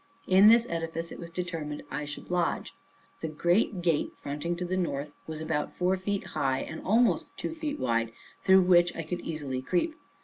In 0.25 0.47
this 0.47 0.67
edifice 0.67 1.11
it 1.11 1.19
was 1.19 1.29
determined 1.29 1.83
I 1.91 2.05
should 2.05 2.31
lodge. 2.31 2.73
The 3.19 3.27
great 3.27 3.83
gate 3.83 4.13
fronting 4.17 4.55
to 4.55 4.65
the 4.65 4.75
north, 4.75 5.11
was 5.27 5.41
about 5.41 5.75
four 5.75 5.95
feet 5.95 6.23
high, 6.25 6.61
and 6.61 6.81
almost 6.81 7.27
two 7.37 7.51
feet 7.51 7.77
wide, 7.77 8.11
through 8.41 8.61
which 8.61 8.95
I 8.95 9.03
could 9.03 9.21
easily 9.21 9.61
creep. 9.61 9.93